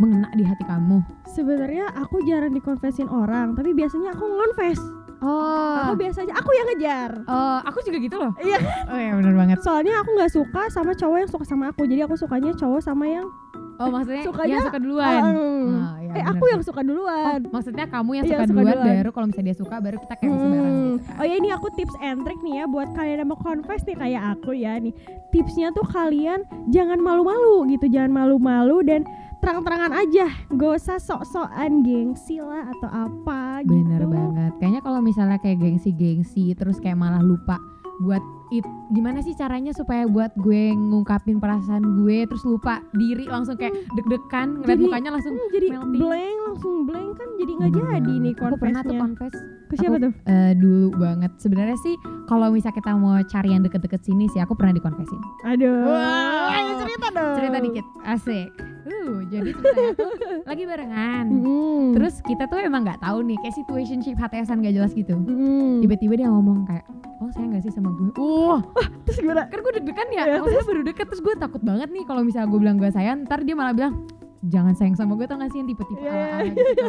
mengena 0.00 0.32
di 0.32 0.42
hati 0.48 0.64
kamu. 0.64 1.04
sebenarnya 1.28 1.92
aku 1.92 2.24
jarang 2.24 2.56
dikonfesin 2.56 3.06
orang 3.12 3.52
tapi 3.52 3.76
biasanya 3.76 4.16
aku 4.16 4.24
ngonfes 4.24 4.80
Oh, 5.20 5.76
aku 5.82 5.94
biasanya 5.96 6.32
aku 6.32 6.50
yang 6.50 6.66
ngejar 6.66 7.10
oh, 7.22 7.58
aku 7.62 7.78
juga 7.82 7.98
gitu 7.98 8.16
loh. 8.16 8.32
Iya. 8.36 8.58
Oh 8.86 8.96
ya 8.96 9.12
bener 9.14 9.34
banget. 9.34 9.56
soalnya 9.60 10.00
aku 10.00 10.10
nggak 10.12 10.32
suka 10.32 10.62
sama 10.68 10.92
cowok 10.92 11.16
yang 11.18 11.30
suka 11.30 11.44
sama 11.44 11.64
aku 11.68 11.84
jadi 11.84 12.04
aku 12.04 12.16
sukanya 12.16 12.52
cowok 12.52 12.80
sama 12.80 13.04
yang 13.04 13.28
Oh 13.76 13.88
maksudnya 13.88 14.20
Sukanya, 14.20 14.52
yang 14.54 14.60
suka 14.62 14.76
duluan. 14.76 15.08
Ah, 15.08 15.24
Oh, 15.24 15.96
iya, 15.96 16.12
eh 16.12 16.20
bener 16.20 16.30
aku 16.30 16.44
yang 16.46 16.60
suka 16.60 16.80
duluan 16.84 17.40
Oh, 17.40 17.48
maksudnya 17.50 17.84
kamu 17.86 18.10
yang 18.12 18.24
Iya, 18.24 18.30
suka, 18.30 18.44
suka 18.44 18.52
duluan, 18.54 18.76
duluan. 18.76 18.92
baru 18.92 19.10
kalau 19.10 19.26
misalnya 19.26 19.46
dia 19.46 19.56
suka 19.56 19.76
baru 19.80 19.96
kita 19.98 20.14
kayak 20.14 20.30
bisa 20.30 20.44
bareng 20.44 20.60
Hmm. 20.60 20.76
gitu 20.90 21.00
kan. 21.00 21.16
Oh 21.16 21.24
ya 21.24 21.34
ini 21.34 21.48
aku 21.50 21.66
tips 21.72 21.96
and 21.98 22.18
trick 22.20 22.40
nih 22.40 22.54
ya 22.54 22.64
buat 22.66 22.88
kalian 22.92 23.16
yang 23.18 23.28
mau 23.28 23.40
confess 23.40 23.80
nih 23.82 23.96
kayak 23.96 24.22
aku 24.30 24.50
ya 24.52 24.76
nih. 24.76 24.92
Tipsnya 25.30 25.72
tuh 25.72 25.86
kalian 25.86 26.40
jangan 26.68 26.98
malu-malu 26.98 27.72
gitu, 27.72 27.88
jangan 27.88 28.12
malu-malu 28.14 28.84
dan 28.84 29.00
terang-terangan 29.40 29.92
aja. 29.94 30.26
Gak 30.48 30.72
usah 30.76 30.96
sok-sokan 30.96 31.80
gengsi 31.80 32.38
lah 32.38 32.68
atau 32.70 32.88
apa 32.88 33.60
gitu. 33.62 33.74
Bener 33.78 34.04
banget. 34.04 34.52
Kayaknya 34.56 34.80
kalau 34.80 35.00
misalnya 35.00 35.36
kayak 35.36 35.58
gengsi-gengsi 35.58 36.52
terus 36.52 36.76
kayak 36.76 36.96
malah 36.96 37.20
lupa 37.20 37.56
buat 37.98 38.24
it 38.48 38.64
gimana 38.90 39.20
sih 39.20 39.34
caranya 39.34 39.70
supaya 39.70 40.08
buat 40.08 40.32
gue 40.34 40.72
ngungkapin 40.72 41.36
perasaan 41.36 42.00
gue 42.00 42.24
terus 42.24 42.40
lupa 42.42 42.80
diri 42.94 43.28
langsung 43.28 43.54
kayak 43.54 43.76
deg-degan 43.92 44.56
ngeliat 44.56 44.72
Jadi- 44.72 44.84
mukanya 44.88 45.10
langsung 45.12 45.34
Hmm, 45.34 45.50
jadi 45.52 45.66
melting. 45.70 46.00
blank 46.00 46.36
langsung 46.42 46.74
blank 46.82 47.10
kan 47.14 47.28
jadi 47.36 47.52
nggak 47.52 47.70
Bener 47.70 47.84
jadi 47.92 48.12
nih. 48.18 48.32
Aku 48.34 48.56
pernah 48.56 48.80
tuh 48.80 48.96
confess 48.96 49.34
Ke 49.68 49.74
siapa 49.76 49.94
aku- 49.94 50.02
tuh? 50.02 50.12
eh, 50.26 50.52
dulu 50.56 50.86
banget. 50.96 51.30
Sebenarnya 51.36 51.76
sih 51.78 51.94
kalau 52.24 52.48
misal 52.48 52.72
kita 52.72 52.90
mau 52.90 53.20
cari 53.22 53.48
yang 53.52 53.62
deket-deket 53.62 54.00
sini 54.00 54.26
sih 54.26 54.40
aku 54.40 54.56
pernah 54.56 54.72
dikonfesin. 54.72 55.20
Aduh. 55.44 55.84
Wow. 55.84 56.48
Ayo 56.50 56.72
cerita 56.80 57.06
dong. 57.12 57.36
Cerita 57.36 57.58
dikit, 57.60 57.86
asik. 58.02 58.48
Uh, 58.82 59.20
jadi 59.26 59.50
ceritanya 59.50 59.92
tuh 59.94 60.12
lagi 60.42 60.62
barengan. 60.64 61.26
Hmm. 61.28 61.86
Terus 61.92 62.14
kita 62.22 62.44
tuh 62.44 62.58
emang 62.58 62.82
nggak 62.82 63.00
tahu 63.00 63.22
nih 63.22 63.36
kayak 63.38 63.56
situationship 63.56 64.16
HTSan 64.16 64.60
gak 64.60 64.74
jelas 64.74 64.92
gitu. 64.92 65.14
Hmm. 65.14 65.80
Tiba-tiba 65.80 66.14
dia 66.16 66.28
ngomong 66.28 66.64
kayak, 66.64 66.84
oh 67.18 67.30
saya 67.30 67.46
nggak 67.46 67.62
sih 67.62 67.70
sama 67.70 67.90
gue. 67.90 68.10
Wah, 68.16 68.60
Terus 69.04 69.18
gimana? 69.18 69.46
kan 69.46 69.58
gue 69.58 69.72
deg-degan 69.76 70.08
ya. 70.10 70.22
Iya, 70.26 70.36
Maksudnya 70.38 70.66
baru 70.66 70.82
deket 70.82 71.06
terus 71.06 71.20
gue 71.20 71.34
takut 71.36 71.60
banget 71.60 71.88
nih 71.88 72.04
kalau 72.04 72.22
misalnya 72.22 72.48
gue 72.48 72.60
bilang 72.60 72.76
gue 72.76 72.88
sayang, 72.88 73.24
ntar 73.24 73.40
dia 73.40 73.52
malah 73.52 73.72
bilang 73.72 73.94
jangan 74.40 74.72
sayang 74.72 74.96
sama 74.96 75.12
gue 75.14 75.28
tau 75.28 75.36
gak 75.36 75.52
sih 75.52 75.60
yang 75.60 75.68
tipe-tipe 75.68 76.00
Iya. 76.00 76.08
ala-ala 76.08 76.48
gitu, 76.48 76.64
gitu. 76.64 76.84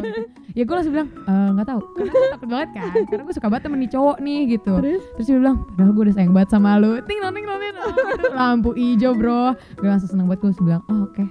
Ya 0.51 0.63
gue 0.63 0.71
langsung 0.73 0.93
bilang 0.93 1.09
"Eh, 1.11 1.49
nggak 1.51 1.67
tahu 1.67 1.79
karena 1.93 2.07
gue 2.09 2.29
takut 2.31 2.49
banget 2.49 2.69
kan 2.71 2.83
karena 3.05 3.23
gue 3.23 3.35
suka 3.35 3.47
banget 3.47 3.63
temen 3.67 3.79
nih 3.79 3.91
cowok 3.91 4.17
nih 4.19 4.39
gitu. 4.49 4.73
Terus? 4.79 5.03
Terus 5.11 5.25
dia 5.27 5.37
bilang 5.37 5.57
padahal 5.67 5.91
gue 5.91 6.03
udah 6.07 6.15
sayang 6.15 6.31
banget 6.31 6.49
sama 6.49 6.69
lu. 6.79 6.91
Ting 7.03 7.19
ting 7.19 7.33
ting 7.33 7.43
ting 7.43 7.59
gitu. 7.59 7.83
Lampu 8.31 8.69
hijau 8.71 9.11
bro. 9.11 9.43
Gue 9.75 9.89
langsung 9.89 10.07
seneng 10.07 10.25
banget 10.25 10.39
gue 10.39 10.47
langsung 10.47 10.65
bilang 10.65 10.83
oh 10.87 10.99
oke. 11.03 11.23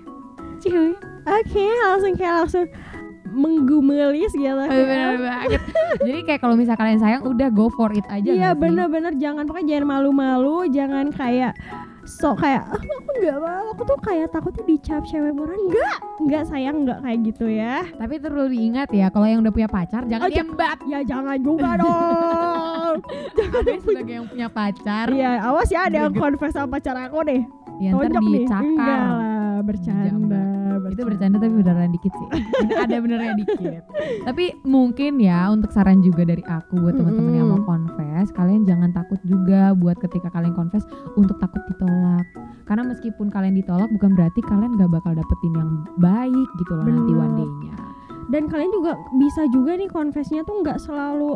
Cuy. 0.60 0.92
Oke, 1.22 1.64
langsung 1.80 2.12
kayak 2.14 2.34
langsung 2.38 2.66
menggumelis 3.30 4.32
gitu. 4.32 4.42
Kayak, 4.58 4.68
bener 4.68 5.14
banget. 5.16 5.60
Jadi 6.00 6.18
kayak 6.24 6.40
kalau 6.40 6.54
misal 6.54 6.74
kalian 6.74 6.98
sayang 6.98 7.22
udah 7.22 7.48
go 7.48 7.70
for 7.70 7.90
it 7.90 8.02
aja 8.06 8.26
Iya 8.26 8.50
nggak 8.50 8.56
bener-bener 8.58 9.12
jangan 9.16 9.46
pokoknya 9.46 9.68
jangan 9.72 9.86
malu-malu, 9.88 10.66
jangan 10.68 11.06
kayak 11.10 11.54
sok 12.02 12.42
kayak 12.42 12.66
ah, 12.66 12.74
aku 12.74 13.12
nggak 13.20 13.38
mau, 13.38 13.70
aku 13.70 13.82
tuh 13.86 13.98
kayak 14.02 14.26
takutnya 14.28 14.64
dicap 14.66 15.02
cewek 15.04 15.30
murah 15.30 15.54
enggak, 15.54 15.96
enggak 16.18 16.42
sayang 16.44 16.76
enggak 16.82 16.98
kayak 17.00 17.18
gitu 17.22 17.46
ya. 17.46 17.86
Tapi 17.86 18.14
perlu 18.18 18.50
diingat 18.50 18.88
ya 18.90 19.06
kalau 19.08 19.26
yang 19.26 19.40
udah 19.40 19.52
punya 19.54 19.68
pacar 19.68 20.02
jangan 20.04 20.26
Oh, 20.26 20.30
diembat. 20.32 20.78
Ya 20.84 20.98
jangan 21.06 21.38
juga 21.38 21.70
dong. 21.82 22.94
Tapi 23.30 23.72
sebagai 23.78 24.14
yang 24.16 24.26
punya 24.26 24.48
pacar 24.50 25.06
Iya 25.06 25.38
awas 25.44 25.70
ya 25.70 25.86
ada 25.86 26.08
yang 26.08 26.14
confess 26.14 26.50
sama 26.50 26.66
pacar 26.72 26.98
aku 26.98 27.22
deh. 27.22 27.42
ya 27.78 27.94
ntar 27.94 28.10
nih. 28.10 28.18
Enggak 28.18 28.24
dicakar. 28.42 28.98
lah, 29.06 29.58
bercanda. 29.62 30.42
Itu 30.90 31.06
bercanda 31.06 31.38
tapi 31.38 31.54
beneran 31.54 31.94
dikit 31.94 32.12
sih. 32.12 32.28
Ada 32.84 32.98
benernya 32.98 33.34
dikit. 33.38 33.82
tapi 34.26 34.58
mungkin 34.66 35.22
ya 35.22 35.48
untuk 35.54 35.70
saran 35.70 36.02
juga 36.02 36.26
dari 36.26 36.42
aku 36.42 36.82
buat 36.82 36.98
teman-teman 36.98 37.32
yang 37.38 37.48
mau 37.48 37.62
confess, 37.62 38.34
kalian 38.34 38.66
jangan 38.66 38.90
takut 38.90 39.22
juga 39.22 39.72
buat 39.78 39.96
ketika 40.02 40.28
kalian 40.34 40.52
confess 40.52 40.82
untuk 41.14 41.38
takut 41.38 41.62
ditolak. 41.70 42.26
Karena 42.66 42.86
meskipun 42.86 43.30
kalian 43.30 43.54
ditolak 43.54 43.90
bukan 43.94 44.14
berarti 44.14 44.40
kalian 44.46 44.78
gak 44.78 44.90
bakal 44.90 45.14
dapetin 45.14 45.52
yang 45.54 45.70
baik 45.98 46.48
gitu 46.58 46.72
loh 46.74 46.86
nanti 46.86 47.12
Bener. 47.14 47.24
one 47.24 47.34
day-nya. 47.38 47.76
Dan 48.30 48.46
kalian 48.46 48.70
juga 48.70 48.94
bisa 49.18 49.42
juga 49.50 49.74
nih 49.74 49.90
confessnya 49.90 50.46
tuh 50.46 50.62
nggak 50.62 50.78
selalu 50.78 51.34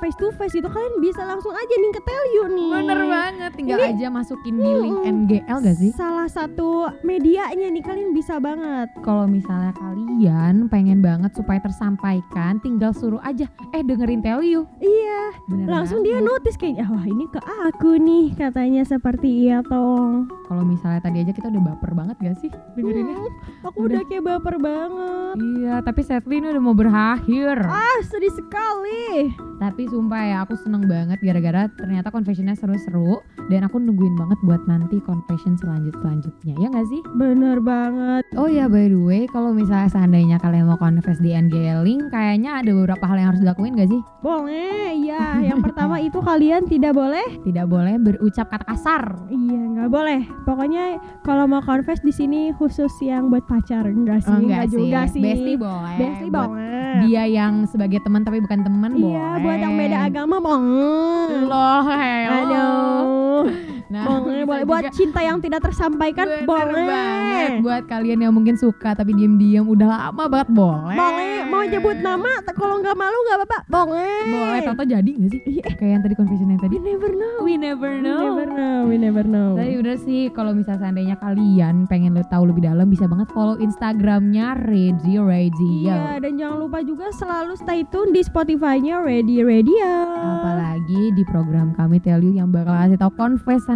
face 0.00 0.16
to 0.16 0.32
face 0.34 0.52
gitu. 0.52 0.66
Kalian 0.66 0.98
bisa 0.98 1.22
langsung 1.22 1.52
aja 1.52 1.74
nih 1.74 1.90
ke 1.90 2.02
tell 2.02 2.24
you 2.30 2.44
nih. 2.48 2.70
Bener 2.74 3.00
banget, 3.02 3.50
tinggal 3.54 3.78
Ini- 3.78 3.88
aja 3.92 4.06
masukin 4.08 4.54
di 4.56 4.70
link 4.78 4.96
Mm-mm. 4.98 5.14
NGL 5.22 5.56
gak 5.60 5.76
sih? 5.76 5.90
Salah 5.92 6.26
satu 6.26 6.70
medianya 7.02 7.68
nih 7.68 7.80
kalian 7.80 8.10
bisa 8.10 8.36
banget. 8.36 8.88
Kalau 8.98 9.24
misalnya 9.24 9.70
kalian 9.72 10.66
pengen 10.66 10.98
banget 10.98 11.32
supaya 11.32 11.60
tersampaikan, 11.60 12.58
tinggal 12.58 12.90
suruh 12.90 13.20
aja, 13.20 13.44
eh 13.70 13.82
dengerin 13.82 14.20
tell 14.20 14.40
you. 14.40 14.64
Iya, 14.78 15.20
Bener 15.46 15.66
langsung 15.68 16.00
dia 16.00 16.16
banget. 16.16 16.28
notice 16.30 16.56
kayak 16.56 16.86
wah 16.86 17.04
ini 17.04 17.26
ke 17.26 17.40
aku 17.62 17.96
nih 17.96 18.32
katanya 18.34 18.82
seperti 18.82 19.28
iya 19.42 19.60
tong. 19.62 20.26
Kalau 20.44 20.64
misalnya 20.64 20.98
tadi 20.98 21.20
aja 21.20 21.30
kita 21.30 21.46
udah 21.46 21.62
baper 21.68 21.92
banget 21.92 22.16
gak 22.18 22.36
sih 22.38 22.48
dengerinnya? 22.74 23.14
Hmm, 23.14 23.32
aku 23.62 23.78
udah. 23.84 24.02
kayak 24.02 24.24
baper 24.24 24.56
banget. 24.56 25.34
Iya, 25.36 25.74
tapi 25.80 26.00
sadly 26.00 26.38
ini 26.38 26.48
udah 26.48 26.62
mau 26.62 26.72
berakhir. 26.72 27.60
Ah 27.62 28.00
sedih 28.02 28.32
sekali. 28.32 29.30
Tapi 29.56 29.86
sumpah 29.90 30.22
ya, 30.22 30.36
aku 30.46 30.54
seneng 30.54 30.86
banget 30.86 31.18
gara-gara 31.18 31.66
ternyata 31.74 32.14
confessionnya 32.14 32.54
seru-seru 32.54 33.18
dan 33.50 33.66
aku 33.66 33.82
nungguin 33.82 34.14
banget 34.14 34.38
buat 34.46 34.62
nanti 34.70 35.02
confession 35.02 35.58
selanjut 35.58 35.98
selanjutnya. 35.98 36.54
Ya 36.62 36.70
gak 36.70 36.86
sih? 36.86 37.02
Bener 37.18 37.58
banget. 37.58 38.22
Oh 38.38 38.46
ya, 38.46 38.70
by 38.70 38.86
the 38.86 38.96
way, 38.96 39.26
kalau 39.26 39.50
misalnya 39.50 39.90
seandainya 39.90 40.38
kalian 40.38 40.70
mau 40.70 40.78
confess 40.78 41.18
di 41.18 41.34
NGL 41.34 41.82
Link, 41.82 42.14
kayaknya 42.14 42.62
ada 42.62 42.70
beberapa 42.70 43.02
hal 43.02 43.18
yang 43.18 43.28
harus 43.34 43.42
dilakuin 43.42 43.74
gak 43.74 43.90
sih? 43.90 44.00
Boleh, 44.22 44.94
iya. 44.94 45.42
Yang 45.42 45.60
pertama 45.66 45.98
itu 45.98 46.18
kalian 46.22 46.70
tidak 46.70 46.94
boleh. 46.94 47.26
Tidak 47.42 47.66
boleh 47.66 47.98
berucap 47.98 48.46
kata 48.46 48.64
kasar. 48.70 49.02
Iya, 49.26 49.60
nggak 49.74 49.90
boleh. 49.90 50.20
Pokoknya 50.44 51.00
kalau 51.26 51.48
mau 51.50 51.64
confess 51.64 51.98
di 52.04 52.12
sini 52.12 52.54
khusus 52.54 52.92
yang 53.02 53.32
buat 53.32 53.42
pacar 53.48 53.88
enggak 53.88 54.22
sih? 54.22 54.30
Oh, 54.30 54.38
enggak 54.38 54.70
sih. 54.70 54.76
juga 54.76 55.00
sih. 55.08 55.22
Bestie 55.24 55.56
boleh. 55.58 55.96
Bestie 55.98 56.30
boleh. 56.30 56.94
Dia 57.08 57.24
yang 57.24 57.64
sebagai 57.64 57.98
teman 58.04 58.22
tapi 58.22 58.44
bukan 58.44 58.60
teman 58.60 58.92
boleh. 58.94 59.16
Iya, 59.16 59.28
buat 59.40 59.58
yang 59.58 59.74
beda 59.80 59.98
agama 60.12 60.36
boleh. 60.44 61.48
Loh, 61.48 61.80
hello. 61.88 62.36
Aduh. 62.36 63.79
Nah, 63.90 64.06
boleh 64.22 64.46
boleh 64.46 64.62
buat 64.62 64.84
juga- 64.86 64.94
cinta 64.94 65.20
yang 65.20 65.38
tidak 65.38 65.60
tersampaikan 65.60 66.24
Bener 66.24 66.46
boleh 66.46 66.86
banget 66.86 67.50
buat 67.60 67.82
kalian 67.84 68.18
yang 68.20 68.30
mungkin 68.30 68.54
suka 68.54 68.94
tapi 68.94 69.12
diem-diem 69.12 69.62
udah 69.62 69.88
lama 69.90 70.24
banget 70.26 70.48
boleh. 70.48 70.94
boleh 70.94 71.36
mau 71.44 71.62
nyebut 71.62 71.98
nama 71.98 72.30
kalau 72.50 72.78
nggak 72.78 72.94
malu 72.94 73.18
nggak 73.20 73.38
apa-apa 73.40 73.58
boleh 73.66 74.22
Boleh, 74.30 74.60
Tato 74.62 74.84
jadi 74.84 75.10
gak 75.10 75.30
sih? 75.30 75.40
Iya. 75.42 75.66
Kayak 75.74 75.90
yang 75.90 76.02
tadi 76.02 76.14
confession 76.14 76.48
yang 76.48 76.60
tadi. 76.60 76.72
we 76.72 76.86
never 76.86 77.10
know 77.10 77.36
We 77.40 77.54
never 77.56 77.90
we 77.90 78.00
never 78.00 78.46
know 78.46 78.78
we 78.86 78.96
never 78.96 79.24
know 79.24 79.50
Tapi 79.54 79.74
udah 79.76 79.96
sih 79.98 80.30
kalau 80.30 80.54
misalnya 80.54 80.80
seandainya 80.80 81.16
kalian 81.16 81.84
pengen 81.84 82.14
tahu 82.22 82.46
lebih 82.46 82.62
dalam 82.62 82.86
bisa 82.86 83.04
banget 83.04 83.26
follow 83.28 83.58
Instagramnya 83.58 84.54
Radio 84.60 85.24
Radio. 85.24 85.90
Iya, 85.90 86.20
dan 86.20 86.38
jangan 86.38 86.58
lupa 86.60 86.78
juga 86.80 87.10
selalu 87.10 87.56
stay 87.56 87.82
tune 87.84 88.12
di 88.12 88.20
Spotify-nya 88.20 89.00
Ready 89.00 89.42
Radio. 89.42 89.90
Apalagi 90.14 91.10
di 91.10 91.24
program 91.24 91.72
kami 91.72 91.98
Tell 91.98 92.20
You 92.20 92.34
yang 92.34 92.48
bakal 92.48 92.70
kasih 92.70 92.96
tahu 92.96 93.12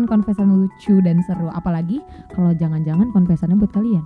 konfesan-konfesan 0.06 0.49
lucu 0.49 1.00
dan 1.04 1.20
seru. 1.25 1.49
Apalagi 1.52 2.00
kalau 2.32 2.52
jangan-jangan 2.54 3.11
konfesannya 3.11 3.56
buat 3.58 3.73
kalian. 3.73 4.04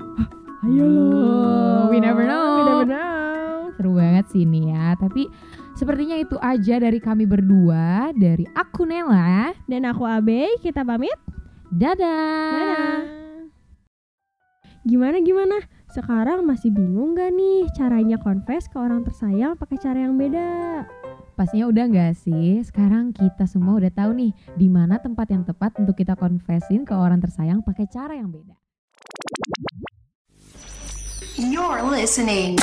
Ayo 0.66 0.84
lo. 0.90 1.86
We 1.92 2.02
never 2.02 2.26
know. 2.26 2.48
We 2.58 2.62
never 2.66 2.86
know. 2.90 3.70
Seru 3.78 3.94
banget 3.94 4.26
sih 4.34 4.42
ini 4.42 4.74
ya. 4.74 4.98
Tapi 4.98 5.30
sepertinya 5.78 6.18
itu 6.18 6.34
aja 6.42 6.82
dari 6.82 6.98
kami 6.98 7.28
berdua. 7.30 8.10
Dari 8.16 8.42
aku 8.58 8.82
Nela. 8.82 9.54
Dan 9.70 9.86
aku 9.86 10.02
Abe, 10.02 10.58
kita 10.58 10.82
pamit. 10.82 11.14
Dadah. 11.70 12.50
Dadah. 12.54 12.98
Gimana 14.88 15.20
gimana? 15.20 15.60
Sekarang 15.92 16.44
masih 16.48 16.72
bingung 16.72 17.12
gak 17.16 17.32
nih 17.32 17.68
caranya 17.76 18.16
confess 18.20 18.68
ke 18.68 18.76
orang 18.76 19.04
tersayang 19.04 19.52
pakai 19.56 19.76
cara 19.80 20.04
yang 20.04 20.16
beda? 20.16 20.84
Pastinya 21.38 21.71
udah 21.71 21.85
nggak 21.87 22.18
sih? 22.18 22.59
Sekarang 22.66 23.14
kita 23.14 23.47
semua 23.47 23.78
udah 23.78 23.95
tahu 23.95 24.11
nih 24.11 24.35
di 24.59 24.66
mana 24.66 24.99
tempat 24.99 25.30
yang 25.30 25.47
tepat 25.47 25.71
untuk 25.78 25.95
kita 25.95 26.18
confessin 26.18 26.83
ke 26.83 26.90
orang 26.90 27.23
tersayang 27.23 27.62
pakai 27.62 27.87
cara 27.87 28.18
yang 28.18 28.26
beda. 28.26 28.59
You're 31.38 31.87
listening. 31.87 32.59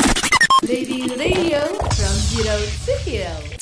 Radio 0.67 1.63
from 1.79 2.15
Zero 2.27 2.60
to 2.84 2.94
Hero. 3.08 3.54